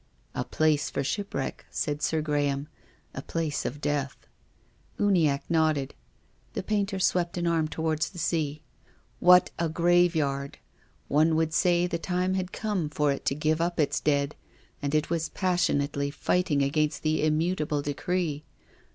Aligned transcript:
"A 0.33 0.43
place 0.43 0.89
for 0.89 1.03
shipwreck," 1.03 1.63
said 1.69 2.01
Sir 2.01 2.21
Graham." 2.23 2.67
A 3.13 3.21
place 3.21 3.67
of 3.67 3.79
death." 3.79 4.25
Uniacke 4.99 5.47
nodded. 5.47 5.93
The 6.53 6.63
painter 6.63 6.97
swept 6.97 7.37
an 7.37 7.45
arm 7.45 7.67
towards 7.67 8.09
the 8.09 8.17
sea." 8.17 8.63
What 9.19 9.51
a 9.59 9.69
graveyard! 9.69 10.57
One 11.07 11.35
would 11.35 11.53
say 11.53 11.85
the 11.85 11.99
time 11.99 12.33
had 12.33 12.51
come 12.51 12.89
for 12.89 13.11
it 13.11 13.25
to 13.25 13.35
give 13.35 13.61
up 13.61 13.79
its 13.79 13.99
dead 13.99 14.35
and 14.81 14.95
it 14.95 15.11
was 15.11 15.29
passionately 15.29 16.09
fighting 16.09 16.63
against 16.63 17.03
the 17.03 17.23
immutable 17.23 17.83
de 17.83 17.93
cree. 17.93 18.43